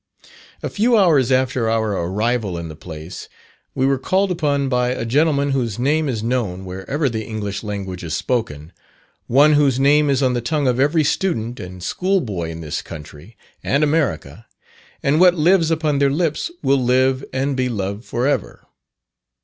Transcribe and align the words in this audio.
A 0.63 0.69
few 0.71 0.97
hours 0.97 1.31
after 1.31 1.69
our 1.69 1.91
arrival 1.95 2.57
in 2.57 2.69
the 2.69 2.75
place, 2.75 3.29
we 3.75 3.85
were 3.85 3.99
called 3.99 4.31
upon 4.31 4.67
by 4.67 4.89
a 4.89 5.05
gentleman 5.05 5.51
whose 5.51 5.77
name 5.77 6.09
is 6.09 6.23
known 6.23 6.65
wherever 6.65 7.07
the 7.07 7.23
English 7.23 7.61
language 7.61 8.03
is 8.03 8.15
spoken 8.15 8.71
one 9.27 9.53
whose 9.53 9.79
name 9.79 10.09
is 10.09 10.23
on 10.23 10.33
the 10.33 10.41
tongue 10.41 10.67
of 10.67 10.79
every 10.79 11.03
student 11.03 11.59
and 11.59 11.83
school 11.83 12.19
boy 12.19 12.49
in 12.49 12.61
this 12.61 12.81
country 12.81 13.37
and 13.63 13.83
America, 13.83 14.47
and 15.03 15.19
what 15.19 15.35
lives 15.35 15.69
upon 15.69 15.99
their 15.99 16.09
lips 16.09 16.49
will 16.63 16.83
live 16.83 17.23
and 17.31 17.55
be 17.55 17.69
loved 17.69 18.03
for 18.03 18.25
ever. 18.25 18.65